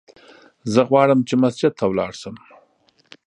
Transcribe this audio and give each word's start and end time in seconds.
زه 0.73 0.81
غواړم 0.89 1.19
چې 1.27 1.33
مسجد 1.43 1.71
ته 1.79 1.83
ولاړ 1.87 2.11
سم! 2.21 2.35